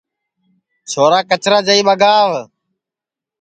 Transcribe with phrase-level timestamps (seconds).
[0.89, 2.29] چھورا کچرا جائی ٻگاو